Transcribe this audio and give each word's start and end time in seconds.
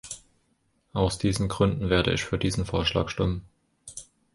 Aus 0.93 1.19
diesen 1.19 1.47
Gründen 1.47 1.91
werde 1.91 2.11
ich 2.11 2.23
für 2.25 2.39
diesen 2.39 2.65
Vorschlag 2.65 3.07
stimmen. 3.09 3.43